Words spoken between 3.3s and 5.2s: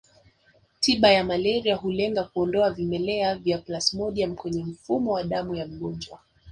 vya plasmodium kwenye mfumo